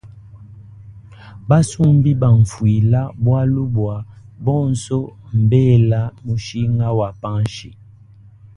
Basumbi 1.49 2.09
mbafwila 2.17 3.01
bwalubwa 3.23 3.95
bonso 4.45 4.99
mbela 5.43 6.01
mushinga 6.25 6.87
wa 6.99 7.09
panshi. 7.21 7.69